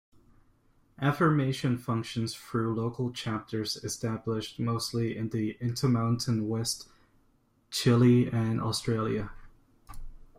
[0.99, 6.87] Affirmation functions through local chapters established mostly in the Inter-mountain West,
[7.69, 9.29] Chile, and Australia.